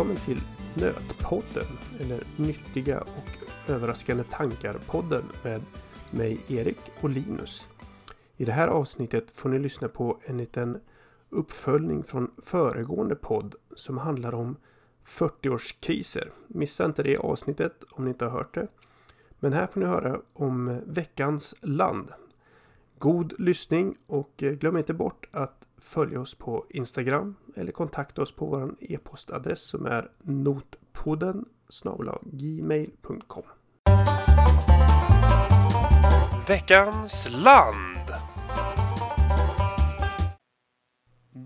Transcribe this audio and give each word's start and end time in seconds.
Välkommen 0.00 0.24
till 0.24 0.42
Nötpodden, 0.74 1.66
eller 2.00 2.24
Nyttiga 2.36 3.00
och 3.00 3.70
överraskande 3.70 4.24
tankar-podden 4.24 5.24
med 5.44 5.62
mig 6.10 6.40
Erik 6.48 6.78
och 7.00 7.10
Linus. 7.10 7.68
I 8.36 8.44
det 8.44 8.52
här 8.52 8.68
avsnittet 8.68 9.30
får 9.30 9.48
ni 9.48 9.58
lyssna 9.58 9.88
på 9.88 10.18
en 10.24 10.38
liten 10.38 10.80
uppföljning 11.30 12.04
från 12.04 12.30
föregående 12.42 13.14
podd 13.14 13.54
som 13.76 13.98
handlar 13.98 14.34
om 14.34 14.56
40-årskriser. 15.06 16.30
Missa 16.46 16.84
inte 16.84 17.02
det 17.02 17.16
avsnittet 17.16 17.84
om 17.90 18.04
ni 18.04 18.10
inte 18.10 18.24
har 18.24 18.32
hört 18.32 18.54
det. 18.54 18.68
Men 19.40 19.52
här 19.52 19.66
får 19.66 19.80
ni 19.80 19.86
höra 19.86 20.20
om 20.32 20.80
veckans 20.86 21.54
land. 21.60 22.08
God 22.98 23.40
lyssning 23.40 23.96
och 24.06 24.42
eh, 24.42 24.52
glöm 24.52 24.76
inte 24.76 24.94
bort 24.94 25.28
att 25.30 25.66
följa 25.80 26.20
oss 26.20 26.34
på 26.34 26.66
Instagram 26.70 27.36
eller 27.56 27.72
kontakta 27.72 28.22
oss 28.22 28.32
på 28.32 28.46
vår 28.46 28.74
e-postadress 28.80 29.62
som 29.62 29.86
är 29.86 30.10
notpodden 30.18 31.44
gmail.com 32.22 33.44
Veckans 36.48 37.28
land 37.30 38.10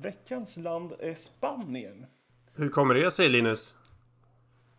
Veckans 0.02 0.56
land 0.56 0.92
är 0.98 1.14
Spanien. 1.14 2.06
Hur 2.54 2.68
kommer 2.68 2.94
det 2.94 3.10
sig 3.10 3.28
Linus? 3.28 3.76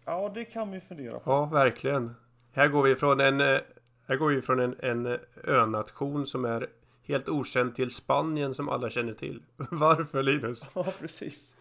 Ja, 0.06 0.32
det 0.36 0.46
kan 0.46 0.72
vi 0.72 0.82
fundera 0.82 1.20
på. 1.20 1.32
Ja, 1.32 1.46
verkligen. 1.46 2.16
Här 2.52 2.68
går 2.68 2.84
vi 2.84 2.96
från 2.96 3.20
en, 3.20 3.42
eh, 3.42 3.60
här 4.08 4.16
går 4.16 4.30
vi 4.30 4.42
från 4.42 4.60
en, 4.60 4.76
en 4.80 5.20
önation 5.44 6.26
som 6.26 6.46
är 6.46 6.68
helt 7.08 7.30
okänd 7.30 7.76
till 7.76 7.92
Spanien 7.92 8.54
som 8.54 8.70
alla 8.70 8.90
känner 8.90 9.14
till. 9.14 9.44
Varför 9.72 10.24
Linus? 10.24 10.72
Ja, 10.76 10.94
precis. 11.00 11.54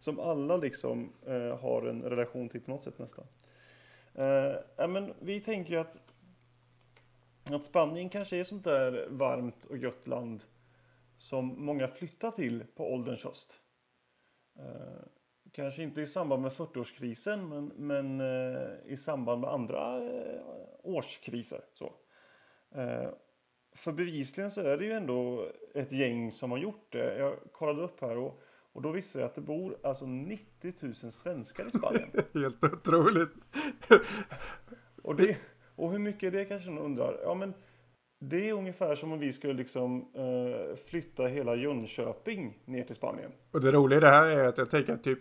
Som 0.00 0.20
alla 0.20 0.56
liksom 0.56 1.12
eh, 1.26 1.58
har 1.58 1.86
en 1.86 2.02
relation 2.02 2.48
till 2.48 2.60
på 2.60 2.70
något 2.70 2.82
sätt 2.82 2.98
nästan. 2.98 3.26
Eh, 4.14 4.88
men 4.88 5.14
vi 5.20 5.40
tänker 5.40 5.72
ju 5.72 5.80
att, 5.80 5.98
att 7.50 7.64
Spanien 7.64 8.08
kanske 8.08 8.36
är 8.36 8.44
sånt 8.44 8.64
där 8.64 9.06
varmt 9.10 9.64
och 9.64 9.78
gött 9.78 10.06
land 10.06 10.42
som 11.18 11.64
många 11.64 11.88
flyttar 11.88 12.30
till 12.30 12.64
på 12.74 12.92
ålderns 12.92 13.24
höst. 13.24 13.54
Eh, 14.58 15.02
kanske 15.52 15.82
inte 15.82 16.00
i 16.00 16.06
samband 16.06 16.42
med 16.42 16.52
40-årskrisen 16.52 17.48
men, 17.48 17.66
men 17.66 18.20
eh, 18.20 18.92
i 18.92 18.96
samband 18.96 19.40
med 19.40 19.50
andra 19.50 20.04
eh, 20.04 20.40
årskriser. 20.82 21.60
Så. 21.72 21.94
Eh, 22.74 23.08
för 23.72 23.92
bevisligen 23.92 24.50
så 24.50 24.60
är 24.60 24.76
det 24.76 24.84
ju 24.84 24.92
ändå 24.92 25.48
ett 25.74 25.92
gäng 25.92 26.32
som 26.32 26.50
har 26.50 26.58
gjort 26.58 26.86
det. 26.92 27.18
Jag 27.18 27.36
kollade 27.52 27.82
upp 27.82 28.00
här 28.00 28.16
och, 28.16 28.40
och 28.72 28.82
då 28.82 28.90
visste 28.90 29.18
jag 29.18 29.26
att 29.26 29.34
det 29.34 29.40
bor 29.40 29.76
alltså 29.82 30.06
90 30.06 30.74
000 30.80 30.94
svenskar 30.94 31.64
i 31.64 31.68
Spanien. 31.68 32.08
Helt 32.34 32.64
otroligt. 32.64 33.32
och, 35.02 35.16
det, 35.16 35.36
och 35.76 35.92
hur 35.92 35.98
mycket 35.98 36.26
är 36.34 36.38
det 36.38 36.44
kanske 36.44 36.70
någon 36.70 36.84
undrar? 36.84 37.20
Ja 37.22 37.34
men 37.34 37.54
det 38.18 38.48
är 38.48 38.52
ungefär 38.52 38.96
som 38.96 39.12
om 39.12 39.18
vi 39.18 39.32
skulle 39.32 39.52
liksom 39.52 40.00
eh, 40.14 40.76
flytta 40.86 41.26
hela 41.26 41.54
Jönköping 41.54 42.58
ner 42.64 42.84
till 42.84 42.94
Spanien. 42.94 43.32
Och 43.52 43.60
det 43.60 43.72
roliga 43.72 43.96
i 43.96 44.00
det 44.00 44.10
här 44.10 44.26
är 44.26 44.44
att 44.44 44.58
jag 44.58 44.70
tänker 44.70 44.92
att 44.92 45.04
typ 45.04 45.18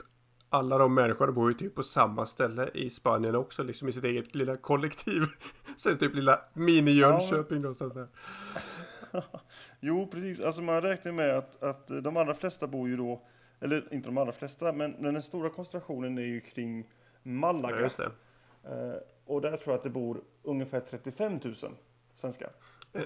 alla 0.50 0.78
de 0.78 0.94
människorna 0.94 1.32
bor 1.32 1.52
ju 1.52 1.58
typ 1.58 1.76
på 1.76 1.84
samma 1.84 2.26
ställe 2.26 2.70
i 2.74 2.90
Spanien 2.90 3.36
också, 3.36 3.64
liksom 3.64 3.88
i 3.88 3.92
sitt 3.92 4.04
eget 4.04 4.36
lilla 4.36 4.56
kollektiv. 4.56 5.22
Så 5.76 5.96
typ 5.96 6.16
lilla 6.16 6.42
mini-Jönköping 6.54 7.58
ja. 7.58 7.62
någonstans 7.62 7.94
där. 7.94 8.08
jo, 9.80 10.08
precis. 10.12 10.40
Alltså 10.40 10.62
man 10.62 10.82
räknar 10.82 11.12
med 11.12 11.38
att, 11.38 11.64
att 11.64 11.88
de 11.88 12.18
allra 12.18 12.34
flesta 12.34 12.68
bor 12.68 12.90
ju 12.90 12.98
då, 12.98 13.22
eller 13.60 13.94
inte 13.94 14.08
de 14.08 14.18
allra 14.18 14.32
flesta, 14.32 14.74
men 14.74 15.04
den 15.04 15.22
stora 15.22 15.50
koncentrationen 15.50 16.18
är 16.18 16.22
ju 16.22 16.42
kring 16.42 16.90
Malaga. 17.24 17.76
Ja, 17.76 17.82
just 17.82 17.98
det. 17.98 18.12
Eh, 18.64 18.96
och 19.26 19.42
där 19.42 19.58
tror 19.58 19.62
jag 19.66 19.76
att 19.76 19.84
det 19.84 19.90
bor 19.90 20.22
ungefär 20.44 20.80
35 20.80 21.40
000 21.44 21.56
svenskar. 22.22 22.50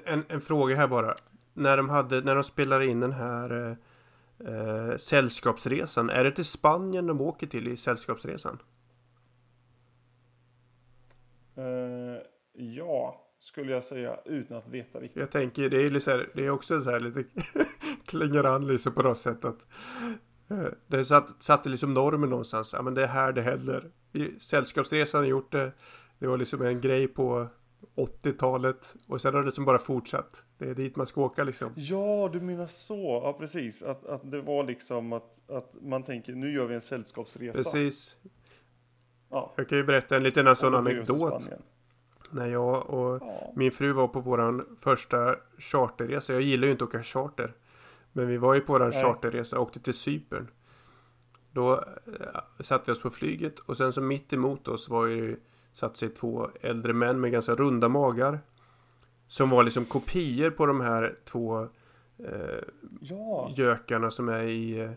En, 0.06 0.25
en 0.28 0.41
fråga 0.41 0.75
här 0.75 0.88
bara. 0.88 1.16
När 1.53 1.78
de, 1.78 1.90
hade, 1.90 2.22
när 2.22 2.35
de 2.35 2.44
spelade 2.44 2.85
in 2.85 3.00
den 3.00 3.12
här 3.12 3.69
eh, 3.69 3.75
eh, 4.39 4.97
Sällskapsresan. 4.97 6.09
Är 6.09 6.23
det 6.23 6.31
till 6.31 6.45
Spanien 6.45 7.07
de 7.07 7.21
åker 7.21 7.47
till 7.47 7.67
i 7.67 7.77
Sällskapsresan? 7.77 8.59
Uh, 11.57 12.17
ja, 12.53 13.23
skulle 13.39 13.72
jag 13.72 13.83
säga 13.83 14.19
utan 14.25 14.57
att 14.57 14.67
veta 14.67 14.99
riktigt. 14.99 15.19
Jag 15.19 15.31
tänker 15.31 15.69
det 15.69 15.81
är, 15.81 15.89
lite, 15.89 16.25
det 16.33 16.45
är 16.45 16.49
också 16.49 16.81
så 16.81 16.91
här 16.91 16.99
lite 16.99 17.23
klingar 18.05 18.43
an 18.43 18.67
liksom 18.67 18.93
på 18.93 19.03
något 19.03 19.17
sätt 19.17 19.45
att 19.45 19.67
eh, 20.49 20.67
det 20.88 21.05
satt, 21.05 21.43
satte 21.43 21.69
liksom 21.69 21.93
normen 21.93 22.29
någonstans. 22.29 22.73
Ja 22.73 22.81
men 22.81 22.93
det 22.93 23.03
är 23.03 23.07
här 23.07 23.33
det 23.33 23.41
händer. 23.41 23.91
Sällskapsresan 24.39 25.22
har 25.22 25.27
gjort 25.27 25.51
det. 25.51 25.72
Det 26.19 26.27
var 26.27 26.38
liksom 26.38 26.61
en 26.61 26.81
grej 26.81 27.07
på 27.07 27.47
80-talet 27.95 28.95
och 29.07 29.21
sen 29.21 29.33
har 29.33 29.41
det 29.41 29.45
liksom 29.45 29.65
bara 29.65 29.79
fortsatt. 29.79 30.43
Det 30.57 30.69
är 30.69 30.75
dit 30.75 30.95
man 30.95 31.07
ska 31.07 31.21
åka 31.21 31.43
liksom. 31.43 31.71
Ja, 31.75 32.29
du 32.33 32.41
menar 32.41 32.67
så. 32.67 33.21
Ja, 33.23 33.33
precis. 33.39 33.83
Att, 33.83 34.05
att 34.05 34.31
det 34.31 34.41
var 34.41 34.63
liksom 34.63 35.13
att, 35.13 35.49
att 35.49 35.75
man 35.81 36.03
tänker 36.03 36.33
nu 36.33 36.53
gör 36.53 36.65
vi 36.65 36.75
en 36.75 36.81
sällskapsresa. 36.81 37.53
Precis. 37.53 38.17
Ja. 39.29 39.53
Jag 39.55 39.69
kan 39.69 39.77
ju 39.77 39.83
berätta 39.83 40.15
en 40.15 40.23
liten 40.23 40.55
sån 40.55 40.75
anekdot. 40.75 41.49
När 42.31 42.47
jag 42.47 42.89
och 42.89 43.21
ja. 43.21 43.53
min 43.55 43.71
fru 43.71 43.91
var 43.91 44.07
på 44.07 44.19
våran 44.19 44.77
första 44.79 45.35
charterresa. 45.57 46.33
Jag 46.33 46.41
gillar 46.41 46.65
ju 46.65 46.71
inte 46.71 46.83
att 46.83 46.89
åka 46.89 47.03
charter. 47.03 47.53
Men 48.11 48.27
vi 48.27 48.37
var 48.37 48.53
ju 48.53 48.61
på 48.61 48.73
våran 48.73 48.89
Nej. 48.89 49.03
charterresa 49.03 49.57
och 49.57 49.63
åkte 49.63 49.79
till 49.79 49.93
Cypern. 49.93 50.47
Då 51.51 51.73
äh, 51.73 51.81
satte 52.59 52.83
vi 52.85 52.91
oss 52.91 53.01
på 53.01 53.09
flyget 53.09 53.59
och 53.59 53.77
sen 53.77 53.93
så 53.93 54.01
mitt 54.01 54.33
emot 54.33 54.67
oss 54.67 54.89
var 54.89 55.05
ju 55.05 55.39
satt 55.73 55.97
sig 55.97 56.09
två 56.09 56.50
äldre 56.61 56.94
män 56.94 57.22
med 57.22 57.31
ganska 57.31 57.56
runda 57.56 57.89
magar. 57.89 58.39
Som 59.28 59.50
var 59.50 59.63
liksom 59.63 59.85
kopior 59.85 60.50
på 60.50 60.66
de 60.66 60.81
här 60.81 61.16
två 61.25 61.61
eh, 62.17 62.63
ja. 63.01 63.51
gökarna 63.56 64.11
som 64.11 64.29
är 64.29 64.44
i, 64.44 64.89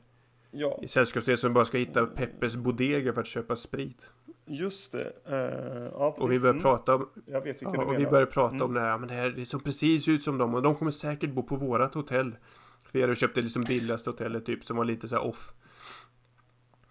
ja. 0.51 0.79
i 0.83 0.89
sällskapsresan 0.89 1.41
som 1.41 1.55
bara 1.55 1.65
ska 1.65 1.79
hitta 1.79 2.07
Peppes 2.07 2.57
Bodega 2.57 3.13
för 3.13 3.21
att 3.21 3.27
köpa 3.27 3.57
sprit. 3.57 4.07
Just 4.47 4.93
det. 4.93 5.13
Uh, 5.29 5.91
ja, 5.93 6.17
och 6.19 6.33
vi 6.33 6.41
började 6.41 6.59
mm. 6.59 6.63
prata 6.63 6.95
om 6.95 7.09
vet 7.45 7.63
ja, 7.63 7.85
och 7.85 7.99
vi 7.99 8.07
började 8.07 8.27
prata 8.27 8.55
mm. 8.55 8.67
om 8.67 8.75
det 8.75 8.81
här. 8.81 8.99
Men 8.99 9.09
det 9.09 9.15
här 9.15 9.31
det 9.31 9.47
ser 9.47 9.59
precis 9.59 10.09
ut 10.09 10.23
som 10.23 10.39
dem 10.39 10.55
och 10.55 10.63
de 10.63 10.75
kommer 10.75 10.91
säkert 10.91 11.31
bo 11.31 11.43
på 11.43 11.57
vårat 11.57 11.95
hotell. 11.95 12.37
För 12.85 12.93
vi 12.93 13.01
hade 13.01 13.15
köpt 13.15 13.35
det 13.35 13.43
liksom 13.43 13.63
billigaste 13.63 14.11
hotellet 14.11 14.47
typ 14.47 14.65
som 14.65 14.77
var 14.77 14.85
lite 14.85 15.09
så 15.09 15.19
off. 15.19 15.53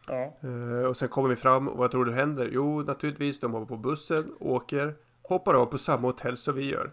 Ja. 0.08 0.34
Uh, 0.44 0.86
och 0.86 0.98
sen 0.98 1.10
kommer 1.10 1.30
vi 1.30 1.36
fram 1.36 1.68
och 1.68 1.78
vad 1.78 1.92
tror 1.92 2.06
du 2.06 2.12
händer? 2.12 2.50
Jo, 2.52 2.82
naturligtvis 2.82 3.40
de 3.40 3.54
hoppar 3.54 3.66
på 3.66 3.78
bussen, 3.78 4.34
åker, 4.40 4.96
hoppar 5.22 5.54
av 5.54 5.66
på 5.66 5.78
samma 5.78 6.08
hotell 6.08 6.38
som 6.38 6.56
vi 6.56 6.70
gör. 6.70 6.92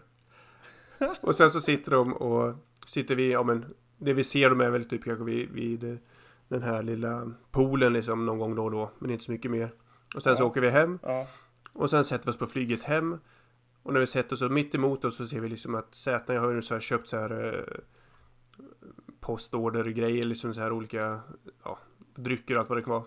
och 1.21 1.35
sen 1.35 1.51
så 1.51 1.61
sitter 1.61 1.91
de 1.91 2.13
och 2.13 2.55
sitter 2.85 3.15
vi, 3.15 3.31
ja 3.31 3.43
men 3.43 3.65
det 3.97 4.13
vi 4.13 4.23
ser 4.23 4.49
dem 4.49 4.61
är 4.61 4.69
väl 4.69 4.89
typ 4.89 5.03
kanske 5.03 5.23
vid, 5.23 5.49
vid 5.51 5.97
den 6.47 6.63
här 6.63 6.83
lilla 6.83 7.31
poolen 7.51 7.93
liksom 7.93 8.25
någon 8.25 8.39
gång 8.39 8.55
då 8.55 8.63
och 8.63 8.71
då, 8.71 8.91
men 8.99 9.11
inte 9.11 9.23
så 9.23 9.31
mycket 9.31 9.51
mer. 9.51 9.71
Och 10.15 10.23
sen 10.23 10.31
ja. 10.31 10.35
så 10.35 10.45
åker 10.45 10.61
vi 10.61 10.69
hem. 10.69 10.99
Ja. 11.01 11.27
Och 11.73 11.89
sen 11.89 12.03
sätter 12.03 12.25
vi 12.25 12.31
oss 12.31 12.37
på 12.37 12.47
flyget 12.47 12.83
hem. 12.83 13.19
Och 13.83 13.93
när 13.93 13.99
vi 13.99 14.07
sätter 14.07 14.33
oss 14.33 14.51
mitt 14.51 14.75
emot 14.75 15.05
oss 15.05 15.17
så 15.17 15.27
ser 15.27 15.39
vi 15.39 15.49
liksom 15.49 15.75
att 15.75 15.95
sätena, 15.95 16.33
jag 16.33 16.41
har 16.41 16.51
ju 16.51 16.61
så 16.61 16.73
här 16.73 16.81
köpt 16.81 17.09
så 17.09 17.17
här 17.17 17.55
eh, 17.55 17.79
postorder-grejer, 19.19 20.23
liksom 20.23 20.53
så 20.53 20.61
här 20.61 20.71
olika 20.71 21.19
ja, 21.63 21.79
drycker 22.15 22.53
och 22.53 22.59
allt 22.59 22.69
vad 22.69 22.77
det 22.77 22.81
kan 22.81 22.93
vara. 22.93 23.03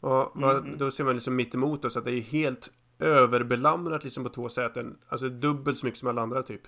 Och 0.00 0.36
mm. 0.36 0.78
då 0.78 0.90
ser 0.90 1.04
man 1.04 1.14
liksom 1.14 1.36
mitt 1.36 1.54
emot 1.54 1.84
oss 1.84 1.96
att 1.96 2.04
det 2.04 2.12
är 2.12 2.20
helt 2.20 2.72
överbelamrat 2.98 4.04
liksom 4.04 4.24
på 4.24 4.30
två 4.30 4.48
säten. 4.48 4.98
Alltså 5.08 5.28
dubbelt 5.28 5.78
så 5.78 5.86
mycket 5.86 6.00
som 6.00 6.08
alla 6.08 6.22
andra 6.22 6.42
typ. 6.42 6.62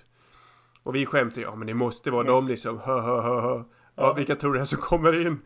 Och 0.83 0.95
vi 0.95 1.05
skämtar 1.05 1.41
ja 1.41 1.55
men 1.55 1.67
det 1.67 1.73
måste 1.73 2.11
vara 2.11 2.21
mm. 2.21 2.33
de 2.33 2.47
liksom. 2.47 2.79
Hö, 2.79 3.01
hö, 3.01 3.21
hö, 3.21 3.41
hö. 3.41 3.63
Ja, 3.95 4.07
ja, 4.07 4.13
vilka 4.13 4.35
tror 4.35 4.53
det 4.53 4.59
är 4.59 4.65
som 4.65 4.79
kommer 4.79 5.27
in? 5.27 5.41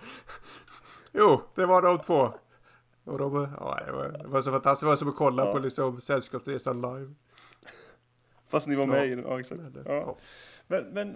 jo, 1.12 1.42
det 1.56 1.66
var 1.66 1.82
de 1.82 1.98
två. 1.98 2.34
Och 3.04 3.18
de, 3.18 3.48
ja, 3.60 3.80
det, 3.86 3.92
var, 3.92 4.10
det 4.10 4.28
var 4.28 4.42
så 4.42 4.52
fantastiskt. 4.52 4.82
Det 4.82 4.88
var 4.88 4.96
som 4.96 5.10
att 5.10 5.16
kolla 5.16 5.46
ja. 5.46 5.54
på 5.54 5.60
liksom 5.60 6.02
Sällskapsresan 6.02 6.82
live. 6.82 7.14
Fast 8.48 8.68
ni 8.68 8.76
var 8.76 8.86
med 8.86 9.00
ja. 9.00 9.06
i 9.06 9.10
den, 9.10 9.26
ja 9.26 9.40
exakt. 9.40 9.62
Ja. 9.86 10.18
Men, 10.68 10.84
men 10.94 11.10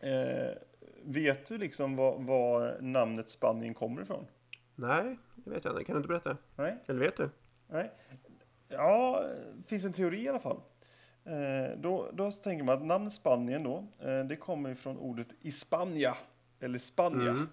eh, 0.00 0.56
vet 1.02 1.46
du 1.46 1.58
liksom 1.58 1.96
var, 1.96 2.18
var, 2.18 2.78
namnet 2.80 3.30
Spanien 3.30 3.74
kommer 3.74 4.02
ifrån? 4.02 4.26
Nej, 4.74 5.18
det 5.34 5.50
vet 5.50 5.64
jag 5.64 5.72
inte. 5.72 5.84
Kan 5.84 5.94
du 5.94 5.98
inte 5.98 6.08
berätta? 6.08 6.36
Nej. 6.56 6.76
Eller 6.86 7.00
vet 7.00 7.16
du? 7.16 7.30
Nej. 7.66 7.92
Ja, 8.68 9.24
det 9.54 9.68
finns 9.68 9.84
en 9.84 9.92
teori 9.92 10.22
i 10.22 10.28
alla 10.28 10.40
fall. 10.40 10.60
Eh, 11.28 11.78
då, 11.78 12.10
då 12.12 12.32
tänker 12.32 12.64
man 12.64 12.76
att 12.78 12.84
namnet 12.84 13.12
Spanien 13.12 13.62
då, 13.62 13.84
eh, 13.98 14.24
det 14.24 14.36
kommer 14.36 14.70
ifrån 14.70 14.98
ordet 14.98 15.28
Hispania, 15.40 16.16
eller 16.60 16.78
Spania. 16.78 17.30
Mm. 17.30 17.48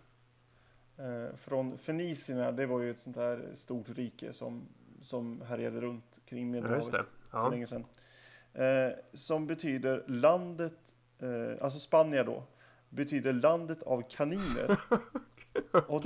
Eh, 0.98 1.36
från 1.36 1.77
Fenicierna, 1.77 2.51
det 2.51 2.65
var 2.65 2.80
ju 2.80 2.91
ett 2.91 3.00
sånt 3.00 3.15
här 3.15 3.45
stort 3.53 3.89
rike 3.89 4.33
som, 4.33 4.68
som 5.01 5.41
härjade 5.41 5.81
runt 5.81 6.19
kring 6.25 6.51
Medelhavet 6.51 6.89
ja, 6.94 7.03
ja. 7.31 7.44
för 7.44 7.51
länge 7.51 7.68
sedan. 7.68 7.86
Som 9.13 9.48
betyder 9.48 10.03
landet, 10.07 10.95
alltså 11.62 11.80
Spanien 11.80 12.25
då, 12.25 12.44
betyder 12.95 13.33
landet 13.33 13.83
av 13.83 14.03
kaniner. 14.09 14.80
Och 15.88 16.01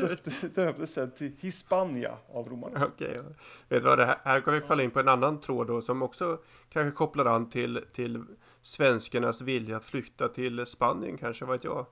döptes 0.56 0.94
sen 0.94 1.12
till 1.12 1.32
Hispania 1.40 2.18
av 2.34 2.50
romarna. 2.50 2.86
Okej, 2.86 3.20
okay. 3.20 3.22
vet 3.70 3.82
du 3.82 3.88
vad 3.88 3.98
det 3.98 4.06
här, 4.06 4.18
här 4.24 4.42
kan 4.42 4.54
vi 4.54 4.62
falla 4.62 4.84
in 4.84 4.92
på 4.92 5.00
en 5.00 5.08
annan 5.08 5.40
tråd 5.40 5.68
då 5.68 5.82
som 5.82 6.02
också 6.02 6.40
kanske 6.70 6.98
kopplar 6.98 7.26
an 7.26 7.50
till, 7.50 7.82
till 7.94 8.24
svenskarnas 8.62 9.42
vilja 9.42 9.78
att 9.78 9.86
flytta 9.86 10.28
till 10.28 10.66
Spanien 10.66 11.18
kanske, 11.18 11.46
vad 11.46 11.56
vet 11.56 11.64
jag. 11.64 11.86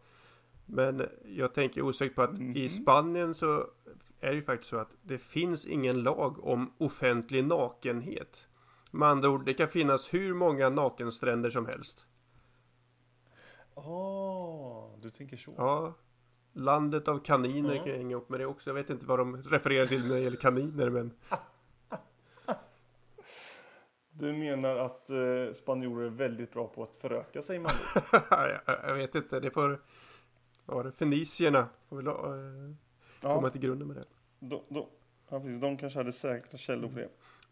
Men 0.65 1.07
jag 1.25 1.53
tänker 1.53 1.81
osökt 1.81 2.15
på 2.15 2.21
att 2.21 2.29
mm 2.29 2.55
i 2.55 2.61
mhm. 2.61 2.69
Spanien 2.69 3.33
så 3.33 3.65
är 4.19 4.29
det 4.29 4.35
ju 4.35 4.41
faktiskt 4.41 4.69
så 4.69 4.77
att 4.77 4.95
det 5.01 5.17
finns 5.17 5.65
ingen 5.65 6.03
lag 6.03 6.43
om 6.47 6.73
offentlig 6.77 7.45
nakenhet. 7.45 8.47
Med 8.91 9.09
andra 9.09 9.29
ord, 9.29 9.45
det 9.45 9.53
kan 9.53 9.67
finnas 9.67 10.13
hur 10.13 10.33
många 10.33 10.69
nakenstränder 10.69 11.49
som 11.49 11.65
helst. 11.65 12.05
Oh, 13.77 14.99
du 15.01 15.11
tänker 15.11 15.37
så? 15.37 15.53
Ja. 15.57 15.93
Landet 16.53 17.07
av 17.07 17.19
kaniner 17.19 17.71
mm. 17.71 17.83
kan 17.83 17.91
jag 17.91 17.97
hänga 17.97 18.15
upp 18.15 18.29
med 18.29 18.39
det 18.39 18.45
också. 18.45 18.69
Jag 18.69 18.75
vet 18.75 18.89
inte 18.89 19.05
vad 19.05 19.19
de 19.19 19.43
refererar 19.43 19.85
till 19.85 20.07
när 20.07 20.15
det 20.15 20.21
gäller 20.21 20.37
kaniner, 20.37 20.89
men... 20.89 21.11
Du 24.19 24.33
menar 24.33 24.75
att 24.75 25.09
eh, 25.09 25.53
spanjorer 25.55 26.05
är 26.05 26.09
väldigt 26.09 26.53
bra 26.53 26.67
på 26.67 26.83
att 26.83 26.95
föröka 26.95 27.41
sig 27.41 27.59
man 27.59 27.71
jag, 28.67 28.95
vet 28.95 29.15
inte, 29.15 29.39
det 29.39 29.51
får... 29.51 29.81
Var 30.65 30.83
det? 30.83 30.91
Fenicierna 30.91 31.67
får 31.85 31.95
väl 31.95 32.07
eh, 32.07 32.13
komma 33.21 33.47
ja. 33.47 33.49
till 33.49 33.61
grunden 33.61 33.87
med 33.87 33.97
det. 33.97 34.05
De, 34.39 34.61
de, 34.69 34.85
ja, 35.29 35.39
precis. 35.39 35.61
De 35.61 35.77
kanske 35.77 35.99
hade 35.99 36.11
säkra 36.11 36.57
källor 36.57 36.89
på 36.89 36.95
det. 36.95 37.09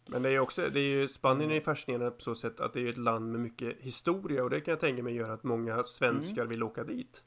Men 0.07 0.22
det 0.22 0.30
är 0.30 0.40
också, 0.40 0.69
det 0.69 0.80
är 0.80 1.02
ju, 1.02 1.07
Spanien 1.07 1.52
är 1.52 1.62
fascinerande 1.62 2.12
på 2.12 2.22
så 2.22 2.36
sätt 2.36 2.60
att 2.60 2.74
det 2.74 2.81
är 2.81 2.90
ett 2.90 2.98
land 2.98 3.31
med 3.31 3.42
mycket 3.42 3.78
historia 3.80 4.44
och 4.44 4.50
det 4.50 4.62
kan 4.62 4.72
jag 4.72 4.80
tänka 4.80 5.04
mig 5.04 5.16
gör 5.16 5.30
att 5.30 5.44
många 5.44 5.84
svenskar 5.84 6.42
mm. 6.42 6.50
vill 6.50 6.63
åka 6.63 6.84
dit. 6.84 7.24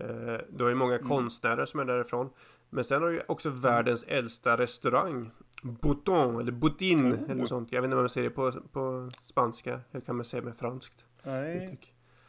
Eh, 0.00 0.36
du 0.48 0.64
har 0.64 0.68
ju 0.68 0.74
många 0.74 0.94
mm. 0.94 1.08
konstnärer 1.08 1.66
som 1.66 1.80
är 1.80 1.84
därifrån. 1.84 2.30
Men 2.70 2.84
sen 2.84 3.02
har 3.02 3.08
du 3.08 3.14
ju 3.14 3.20
också 3.26 3.48
mm. 3.48 3.60
världens 3.60 4.04
äldsta 4.08 4.56
restaurang. 4.56 5.30
Bouton 5.62 6.40
eller 6.40 6.52
Boutin 6.52 7.12
oh. 7.12 7.30
eller 7.30 7.46
sånt. 7.46 7.72
Jag 7.72 7.82
vet 7.82 7.86
inte 7.86 7.94
vad 7.94 8.02
man 8.02 8.08
säger 8.08 8.28
det 8.28 8.34
på, 8.34 8.52
på 8.52 9.10
spanska. 9.20 9.80
Hur 9.90 10.00
kan 10.00 10.16
man 10.16 10.24
säga 10.24 10.42
med 10.42 10.56
franskt? 10.56 11.04
Nej. 11.22 11.78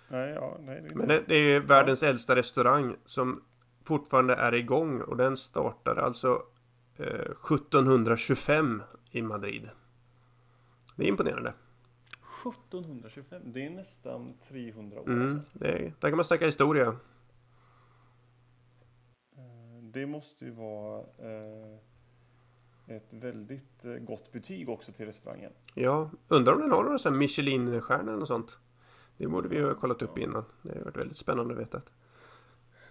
Nej, 0.08 0.30
ja, 0.30 0.58
nej, 0.60 0.81
det 0.81 0.96
Men 0.96 1.08
det, 1.08 1.24
det, 1.28 1.36
är 1.36 1.54
ju 1.54 1.60
världens 1.60 2.02
ja. 2.02 2.10
äldsta 2.10 2.36
restaurang 2.36 2.96
som 3.06 3.44
fortfarande 3.86 4.36
är 4.36 4.54
igång 4.54 5.02
och 5.02 5.18
den 5.18 5.38
startade 5.38 6.02
alltså 6.02 6.42
eh, 6.98 7.06
1725 7.06 8.84
i 9.16 9.22
Madrid. 9.22 9.70
Det 10.96 11.04
är 11.04 11.08
imponerande. 11.08 11.54
1725, 12.46 13.42
det 13.46 13.66
är 13.66 13.70
nästan 13.70 14.34
300 14.48 15.00
år 15.00 15.10
mm, 15.10 15.42
det, 15.54 15.94
Där 16.00 16.10
kan 16.10 16.16
man 16.16 16.26
snacka 16.26 16.46
historia. 16.46 16.88
Eh, 19.38 19.84
det 19.84 20.06
måste 20.06 20.46
ju 20.46 20.52
vara 20.52 21.00
eh, 21.00 21.78
ett 22.96 23.14
väldigt 23.14 23.86
eh, 23.86 23.94
gott 23.94 24.32
betyg 24.32 24.70
också 24.70 24.92
till 24.92 25.06
restaurangen. 25.06 25.52
Ja, 25.74 26.10
undrar 26.28 26.54
om 26.54 26.62
den 26.62 26.72
har 26.72 26.84
några 26.84 27.12
Michelin-stjärnor 27.12 28.22
och 28.22 28.28
sånt. 28.28 28.60
Det 29.18 29.28
borde 29.28 29.50
vi 29.50 29.62
ha 29.62 29.76
kollat 29.76 30.02
upp 30.02 30.18
innan. 30.18 30.46
Det 30.62 30.78
har 30.78 30.86
varit 30.86 30.98
väldigt 30.98 31.18
spännande 31.18 31.54
att 31.54 31.60
veta. 31.60 31.82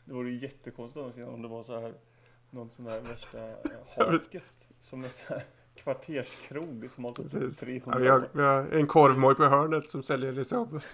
Det 0.05 0.12
vore 0.12 0.31
ju 0.31 0.43
jättekonstigt 0.43 1.29
om 1.29 1.43
det 1.43 1.49
var 1.49 1.62
så 1.62 1.81
här 1.81 1.94
någon 2.50 2.71
sån 2.71 2.87
här 2.87 3.00
värsta 3.00 3.38
haket 3.97 4.69
som 4.79 5.05
är 5.05 5.09
så 5.09 5.23
här 5.26 5.44
kvarterskrog 5.84 6.88
som 6.94 7.04
har 7.04 7.12
typ 7.12 7.58
300 7.60 7.82
ja, 7.86 7.98
vi, 7.98 8.08
har, 8.08 8.28
vi 8.32 8.42
har 8.42 8.78
en 8.78 8.86
korvmoj 8.86 9.34
på 9.34 9.44
hörnet 9.44 9.90
som 9.90 10.02
säljer 10.02 10.32
liksom 10.32 10.81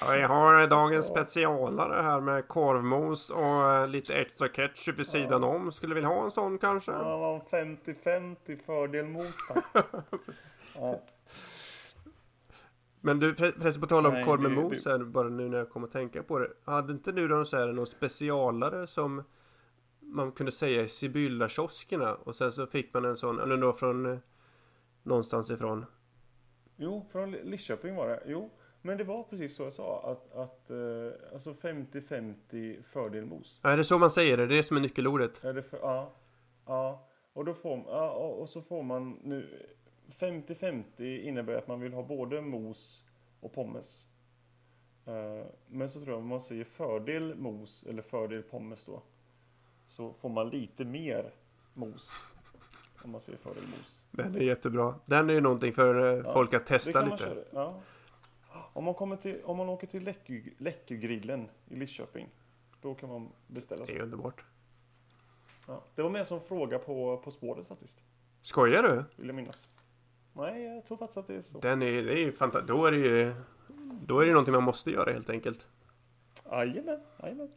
Ja, 0.00 0.12
vi 0.14 0.22
har 0.22 0.66
dagens 0.66 1.06
specialare 1.06 2.02
här 2.02 2.20
med 2.20 2.48
korvmos 2.48 3.30
och 3.30 3.72
eh, 3.72 3.88
lite 3.88 4.14
extra 4.14 4.48
ketchup 4.48 4.98
vid 4.98 5.06
sidan 5.06 5.42
ja. 5.42 5.48
om. 5.48 5.72
Skulle 5.72 5.94
vi 5.94 6.00
vilja 6.00 6.08
ha 6.08 6.24
en 6.24 6.30
sån 6.30 6.58
kanske? 6.58 6.92
Ja, 6.92 7.46
50-50 7.50 8.58
fördel 8.66 9.06
mos 9.06 9.34
ja. 10.74 11.00
Men 13.00 13.20
du 13.20 13.34
förresten 13.34 13.80
på 13.80 13.86
tal 13.86 14.06
om 14.06 14.24
korv 14.24 14.40
med 14.40 14.52
mos 14.52 14.84
bara 15.06 15.28
nu 15.28 15.48
när 15.48 15.58
jag 15.58 15.70
kommer 15.70 15.86
att 15.86 15.92
tänka 15.92 16.22
på 16.22 16.38
det. 16.38 16.50
Hade 16.64 16.92
inte 16.92 17.12
du 17.12 17.28
någon, 17.28 17.46
så 17.46 17.56
här, 17.56 17.66
någon 17.66 17.86
specialare 17.86 18.86
som 18.86 19.24
man 20.10 20.32
kunde 20.32 20.52
säga 20.52 20.88
Sibylla-kioskerna 20.88 22.14
och 22.14 22.34
sen 22.34 22.52
så 22.52 22.66
fick 22.66 22.94
man 22.94 23.04
en 23.04 23.16
sån, 23.16 23.40
eller 23.40 23.56
då 23.56 23.72
från 23.72 24.06
eh, 24.06 24.18
någonstans 25.02 25.50
ifrån? 25.50 25.86
Jo, 26.76 27.06
från 27.12 27.30
Lidköping 27.32 27.94
var 27.94 28.08
det. 28.08 28.22
Jo, 28.26 28.50
men 28.82 28.98
det 28.98 29.04
var 29.04 29.22
precis 29.22 29.56
så 29.56 29.62
jag 29.62 29.72
sa 29.72 30.10
att, 30.12 30.32
att 30.32 30.70
eh, 30.70 31.32
alltså 31.32 31.52
50-50 31.52 32.82
fördel 32.82 33.26
mos. 33.26 33.60
Är 33.62 33.76
det 33.76 33.84
så 33.84 33.98
man 33.98 34.10
säger 34.10 34.36
det? 34.36 34.46
Det 34.46 34.54
är 34.54 34.56
det 34.56 34.62
som 34.62 34.76
är 34.76 34.80
nyckelordet? 34.80 35.44
Är 35.44 35.54
det 35.54 35.62
för, 35.62 35.78
ja, 35.78 36.12
ja. 36.66 37.06
Och 37.32 37.44
då 37.44 37.54
får, 37.54 37.84
ja, 37.86 38.10
och 38.10 38.48
så 38.48 38.62
får 38.62 38.82
man 38.82 39.18
nu 39.22 39.66
50-50 40.18 41.20
innebär 41.20 41.54
att 41.54 41.68
man 41.68 41.80
vill 41.80 41.92
ha 41.92 42.02
både 42.02 42.40
mos 42.40 43.04
och 43.40 43.52
pommes. 43.52 44.04
Eh, 45.06 45.46
men 45.66 45.90
så 45.90 46.00
tror 46.00 46.14
jag 46.14 46.22
man 46.22 46.40
säger 46.40 46.64
fördel 46.64 47.34
mos 47.34 47.84
eller 47.88 48.02
fördel 48.02 48.42
pommes 48.42 48.84
då. 48.84 49.02
Så 49.90 50.12
får 50.20 50.28
man 50.28 50.48
lite 50.48 50.84
mer 50.84 51.32
mos. 51.74 52.10
Om 53.04 53.10
man 53.10 53.20
säger 53.20 53.38
fördel 53.38 53.62
mos. 53.62 53.94
Den 54.10 54.34
är 54.34 54.40
jättebra. 54.40 54.94
Den 55.06 55.30
är 55.30 55.34
ju 55.34 55.40
någonting 55.40 55.72
för 55.72 56.18
eh, 56.18 56.24
ja, 56.24 56.32
folk 56.32 56.54
att 56.54 56.66
testa 56.66 57.04
lite. 57.04 57.44
Ja. 57.52 57.80
Om, 58.72 58.84
man 58.84 58.94
kommer 58.94 59.16
till, 59.16 59.40
om 59.44 59.56
man 59.56 59.68
åker 59.68 59.86
till 59.86 60.02
Läckö, 60.02 60.40
Läckögrillen 60.58 61.48
i 61.68 61.76
Lidköping. 61.76 62.28
Då 62.80 62.94
kan 62.94 63.08
man 63.08 63.28
beställa. 63.46 63.86
Det 63.86 63.96
är 63.96 64.02
underbart. 64.02 64.44
Ja, 65.66 65.84
det 65.94 66.02
var 66.02 66.10
med 66.10 66.26
som 66.26 66.40
fråga 66.40 66.78
på 66.78 67.16
På 67.16 67.30
spåret 67.30 67.68
faktiskt. 67.68 67.94
Skojar 68.40 68.82
du? 68.82 69.04
Vill 69.16 69.26
jag 69.26 69.36
minnas. 69.36 69.68
Nej, 70.32 70.62
jag 70.62 70.86
tror 70.86 70.96
faktiskt 70.96 71.18
att 71.18 71.26
det 71.26 71.34
är 71.34 71.42
så. 71.42 71.58
Den 71.58 71.82
är, 71.82 72.02
det 72.02 72.12
är 72.12 72.18
ju 72.18 72.32
fantastiskt. 72.32 72.68
Då 72.68 72.86
är 72.86 72.92
det 72.92 72.98
ju... 72.98 73.34
Då 74.06 74.20
är 74.20 74.26
det 74.26 74.32
någonting 74.32 74.54
man 74.54 74.62
måste 74.62 74.90
göra 74.90 75.12
helt 75.12 75.30
enkelt. 75.30 75.66
Jajamän, 76.50 77.00
jajamän. 77.22 77.48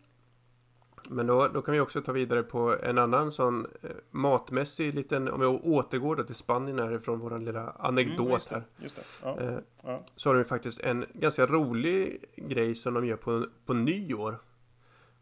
Men 1.10 1.27
då, 1.27 1.48
då 1.48 1.62
kan 1.62 1.74
vi 1.74 1.79
också 1.79 2.01
ta 2.01 2.12
vidare 2.12 2.43
på 2.43 2.75
en 2.83 2.98
annan 2.98 3.31
sån 3.31 3.65
eh, 3.81 3.89
matmässig 4.12 4.93
liten, 4.93 5.29
om 5.29 5.39
vi 5.39 5.45
återgår 5.45 6.15
då 6.15 6.24
till 6.24 6.36
Spanien 6.36 6.79
härifrån 6.79 7.19
våran 7.19 7.45
lilla 7.45 7.69
anekdot 7.69 8.51
mm, 8.51 8.63
här. 8.79 8.89
Ja, 9.24 9.39
eh, 9.39 9.57
ja. 9.83 10.00
Så 10.15 10.29
har 10.29 10.36
de 10.36 10.43
faktiskt 10.43 10.79
en 10.79 11.05
ganska 11.13 11.45
rolig 11.45 12.25
grej 12.36 12.75
som 12.75 12.93
de 12.93 13.05
gör 13.05 13.17
på, 13.17 13.45
på 13.65 13.74
nyår. 13.74 14.39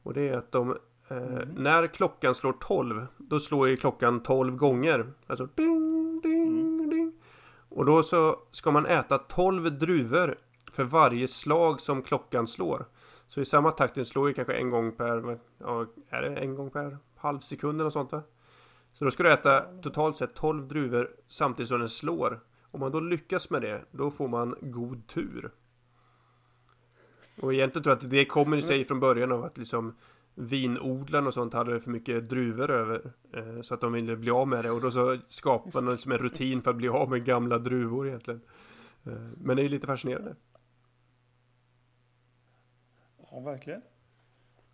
Och 0.03 0.13
det 0.13 0.29
är 0.29 0.37
att 0.37 0.51
de, 0.51 0.77
eh, 1.07 1.17
mm. 1.17 1.49
när 1.49 1.87
klockan 1.87 2.35
slår 2.35 2.53
12, 2.53 3.05
då 3.17 3.39
slår 3.39 3.67
ju 3.67 3.77
klockan 3.77 4.23
12 4.23 4.55
gånger. 4.55 5.13
Alltså 5.27 5.47
ding, 5.55 6.21
ding, 6.21 6.59
mm. 6.59 6.89
ding. 6.89 7.13
Och 7.69 7.85
då 7.85 8.03
så 8.03 8.39
ska 8.51 8.71
man 8.71 8.85
äta 8.85 9.17
12 9.17 9.79
druvor 9.79 10.35
för 10.71 10.83
varje 10.83 11.27
slag 11.27 11.79
som 11.79 12.01
klockan 12.01 12.47
slår. 12.47 12.85
Så 13.31 13.41
i 13.41 13.45
samma 13.45 13.71
takt 13.71 14.07
slår 14.07 14.27
ju 14.27 14.33
kanske 14.33 14.53
en 14.53 14.69
gång 14.69 14.91
per, 14.91 15.39
ja, 15.57 15.85
är 16.09 16.21
det 16.21 16.35
en 16.35 16.55
gång 16.55 16.69
per 16.69 16.97
halv 17.15 17.39
sekund 17.39 17.81
eller 17.81 17.89
sånt 17.89 18.11
va? 18.11 18.23
Så 18.93 19.05
då 19.05 19.11
ska 19.11 19.23
du 19.23 19.31
äta 19.31 19.61
totalt 19.81 20.17
sett 20.17 20.35
12 20.35 20.67
druvor 20.67 21.09
samtidigt 21.27 21.69
som 21.69 21.79
den 21.79 21.89
slår. 21.89 22.39
Om 22.71 22.79
man 22.79 22.91
då 22.91 22.99
lyckas 22.99 23.49
med 23.49 23.61
det, 23.61 23.85
då 23.91 24.11
får 24.11 24.27
man 24.27 24.55
god 24.61 25.07
tur. 25.07 25.51
Och 27.41 27.53
egentligen 27.53 27.83
tror 27.83 27.91
jag 27.91 28.03
att 28.03 28.09
det 28.09 28.25
kommer 28.25 28.57
i 28.57 28.61
sig 28.61 28.85
från 28.85 28.99
början 28.99 29.31
av 29.31 29.43
att 29.43 29.57
liksom 29.57 29.95
vinodlarna 30.35 31.27
och 31.27 31.33
sånt 31.33 31.53
hade 31.53 31.79
för 31.79 31.91
mycket 31.91 32.29
druvor 32.29 32.71
över. 32.71 33.11
Eh, 33.33 33.61
så 33.61 33.73
att 33.73 33.81
de 33.81 33.93
ville 33.93 34.15
bli 34.15 34.31
av 34.31 34.47
med 34.47 34.65
det 34.65 34.71
och 34.71 34.81
då 34.81 34.91
så 34.91 35.17
skapade 35.27 35.85
man 35.85 35.93
liksom 35.93 36.11
en 36.11 36.17
rutin 36.17 36.61
för 36.61 36.71
att 36.71 36.77
bli 36.77 36.89
av 36.89 37.09
med 37.09 37.25
gamla 37.25 37.57
druvor 37.57 38.07
egentligen. 38.07 38.41
Eh, 39.05 39.13
men 39.37 39.57
det 39.57 39.63
är 39.63 39.69
lite 39.69 39.87
fascinerande. 39.87 40.35
Ja, 43.31 43.39
verkligen. 43.39 43.81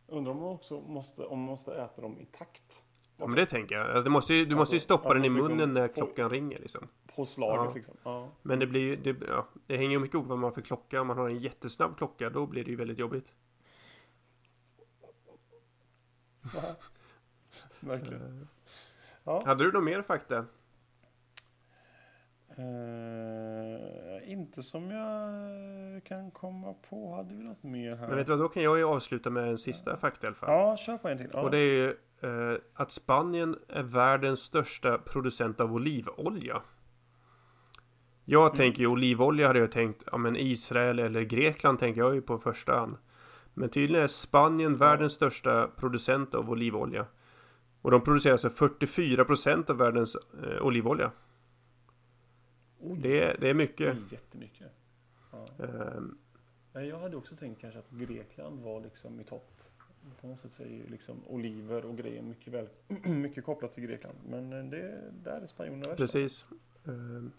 Undrar 0.08 0.32
om 0.32 0.40
man 0.40 0.50
också 0.50 0.82
måste, 0.82 1.26
om 1.26 1.40
man 1.40 1.50
måste 1.50 1.76
äta 1.76 2.02
dem 2.02 2.20
i 2.20 2.26
takt. 2.26 2.82
Ja, 3.18 3.28
men 3.28 3.36
det 3.36 3.46
tänker 3.46 3.76
jag. 3.76 4.04
Du 4.06 4.10
måste 4.10 4.34
ju, 4.34 4.46
du 4.46 4.56
måste 4.56 4.76
ju 4.76 4.80
stoppa 4.80 5.14
den 5.14 5.26
i 5.26 5.30
munnen 5.30 5.74
när 5.74 5.88
klockan 5.88 6.30
ringer 6.30 6.60
liksom. 6.60 6.88
På 7.16 7.26
slaget 7.26 7.66
ja. 7.66 7.74
liksom. 7.76 7.96
Ja. 8.04 8.30
Men 8.42 8.60
det 8.60 8.68
blir 8.68 8.82
ju, 8.82 8.96
det, 8.96 9.28
ja, 9.28 9.48
det 9.68 9.78
hänger 9.78 9.92
ju 9.92 10.00
mycket 10.00 10.16
ihop 10.16 10.28
vad 10.28 10.38
man 10.38 10.44
har 10.44 10.52
för 10.52 10.62
klocka. 10.62 11.02
Om 11.02 11.08
man 11.08 11.18
har 11.18 11.30
en 11.30 11.40
jättesnabb 11.40 11.98
klocka, 11.98 12.30
då 12.30 12.46
blir 12.46 12.64
det 12.64 12.70
ju 12.70 12.76
väldigt 12.76 13.00
jobbigt. 13.00 13.28
Ja, 16.56 16.76
verkligen. 17.80 18.48
Ja. 19.24 19.42
Hade 19.46 19.64
du 19.64 19.72
något 19.72 19.84
mer 19.84 20.02
fakta? 20.02 20.46
Uh, 22.60 24.32
inte 24.32 24.64
som 24.64 24.92
jag 24.92 26.04
kan 26.04 26.32
komma 26.32 26.74
på. 26.90 27.16
Hade 27.16 27.36
vi 27.36 27.44
något 27.44 27.64
mer 27.64 27.96
här? 27.96 28.08
Men 28.08 28.18
vet 28.18 28.26
du 28.26 28.32
vad, 28.32 28.40
då 28.40 28.50
kan 28.50 28.64
jag 28.64 28.78
ju 28.78 28.84
avsluta 28.84 29.30
med 29.30 29.48
en 29.50 29.58
sista 29.58 29.92
ja. 29.92 29.98
fakta 29.98 30.28
i 30.28 30.28
alla 30.28 30.36
fall. 30.36 30.50
Ja, 30.50 30.78
kör 30.78 30.98
på 30.98 31.08
en 31.08 31.18
till. 31.18 31.30
Ja. 31.34 31.42
Och 31.42 31.52
det 31.52 31.58
är 31.58 31.78
ju 31.78 31.96
uh, 32.30 32.58
att 32.74 32.92
Spanien 32.92 33.56
är 33.68 33.84
världens 33.84 34.40
största 34.40 34.98
producent 34.98 35.60
av 35.60 35.74
olivolja. 35.74 36.62
Jag 38.26 38.46
mm. 38.46 38.58
tänker 38.58 38.80
ju 38.80 38.88
olivolja 38.88 39.48
hade 39.48 39.60
jag 39.60 39.72
tänkt, 39.72 40.04
ja 40.12 40.18
men 40.18 40.36
Israel 40.36 41.00
eller 41.00 41.22
Grekland 41.22 41.80
tänker 41.80 42.02
jag 42.02 42.16
ju 42.16 42.22
på 42.22 42.38
första 42.38 42.80
hand. 42.80 42.98
Men 43.54 43.70
tydligen 43.70 44.04
är 44.04 44.08
Spanien 44.08 44.78
världens 44.78 45.14
största 45.14 45.68
producent 45.68 46.36
av 46.36 46.50
olivolja. 46.50 47.06
Och 47.82 47.92
de 47.92 48.02
producerar 48.02 48.34
alltså 48.34 48.48
44% 48.48 49.72
av 49.72 49.78
världens 49.78 50.16
eh, 50.16 50.62
olivolja. 50.62 51.12
Det, 52.80 53.42
det 53.42 53.50
är 53.50 53.54
mycket. 53.54 53.78
Det 53.78 53.86
är 53.86 54.14
jättemycket. 54.14 54.68
Ja. 55.32 55.48
Um, 55.58 56.18
jag 56.74 57.00
hade 57.00 57.18
också 57.18 57.36
tänkt 57.36 57.62
kanske 57.62 57.80
att 57.80 57.90
Grekland 57.90 58.62
var 58.62 58.82
liksom 58.82 59.20
i 59.20 59.24
topp. 59.24 59.52
På 60.22 60.28
något 60.28 60.40
sätt 60.40 60.52
så 60.52 60.64
är 60.64 60.68
ju 60.68 60.88
liksom 60.90 61.16
oliver 61.28 61.86
och 61.86 61.98
grejer 61.98 62.22
mycket, 62.22 62.54
väl, 62.54 62.68
mycket 63.04 63.46
kopplat 63.46 63.74
till 63.74 63.84
Grekland. 63.84 64.18
Men 64.30 64.54
eh, 64.54 64.64
det, 64.64 65.02
där 65.24 65.42
är 65.42 65.48
spanjorerna 65.48 65.88
värsta. 65.88 65.96
Precis. 65.96 66.46
Um, 66.84 67.32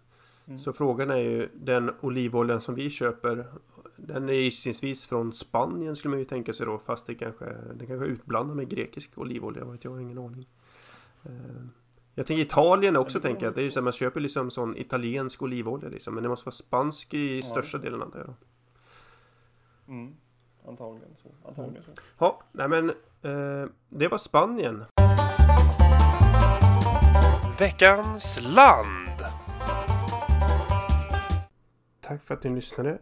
mm. 0.46 0.58
Så 0.58 0.72
frågan 0.72 1.10
är 1.10 1.16
ju 1.16 1.48
den 1.54 1.90
olivoljan 2.00 2.60
som 2.60 2.74
vi 2.74 2.90
köper. 2.90 3.46
Den 3.96 4.28
är 4.28 4.32
gissningsvis 4.32 5.06
från 5.06 5.32
Spanien 5.32 5.96
skulle 5.96 6.10
man 6.10 6.18
ju 6.18 6.24
tänka 6.24 6.52
sig 6.52 6.66
då. 6.66 6.78
Fast 6.78 7.06
det 7.06 7.14
kanske, 7.14 7.44
det 7.74 7.86
kanske 7.86 8.06
är 8.06 8.10
utblandat 8.10 8.56
med 8.56 8.68
grekisk 8.68 9.18
olivolja. 9.18 9.64
Vet 9.64 9.84
jag 9.84 9.90
har 9.90 10.00
ingen 10.00 10.18
aning. 10.18 10.48
Um, 11.22 11.70
jag 12.18 12.26
tänker 12.26 12.42
Italien 12.42 12.96
också, 12.96 13.20
tänker 13.20 13.46
jag. 13.46 13.54
Det 13.54 13.60
är 13.60 13.64
ju 13.64 13.70
så 13.70 13.80
att 13.80 13.84
man 13.84 13.92
köper 13.92 14.20
liksom 14.20 14.50
sån 14.50 14.76
italiensk 14.76 15.42
olivolja 15.42 15.88
liksom. 15.88 16.14
Men 16.14 16.22
det 16.22 16.28
måste 16.28 16.46
vara 16.46 16.54
spansk 16.54 17.14
i 17.14 17.36
ja. 17.36 17.42
största 17.42 17.78
delen 17.78 18.02
antar 18.02 18.18
jag. 18.18 18.34
Mm. 19.88 20.16
Antagligen 20.66 21.16
så. 21.22 21.48
Antagligen 21.48 21.84
så. 21.84 21.90
Ja, 22.18 22.42
nej 22.52 22.68
men 22.68 22.90
eh, 23.22 23.68
det 23.88 24.08
var 24.08 24.18
Spanien. 24.18 24.84
Veckans 27.58 28.38
land. 28.40 29.22
Tack 32.00 32.24
för 32.24 32.34
att 32.34 32.44
ni 32.44 32.54
lyssnade. 32.54 32.98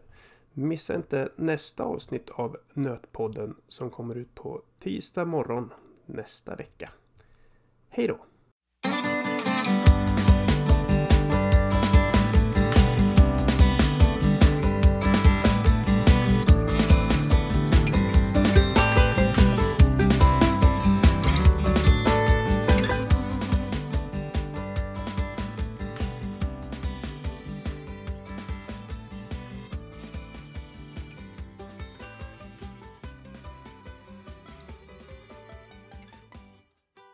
Missa 0.52 0.94
inte 0.94 1.28
nästa 1.36 1.84
avsnitt 1.84 2.30
av 2.30 2.56
Nötpodden 2.72 3.56
som 3.68 3.90
kommer 3.90 4.14
ut 4.14 4.34
på 4.34 4.62
tisdag 4.78 5.24
morgon 5.24 5.72
nästa 6.06 6.56
vecka. 6.56 6.90
Hej 7.88 8.06
då! 8.06 8.18